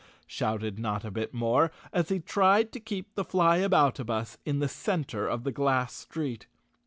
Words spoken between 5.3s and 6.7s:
the glass street.